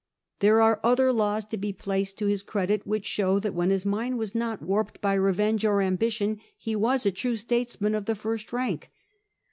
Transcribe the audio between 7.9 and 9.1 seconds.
of the first rank.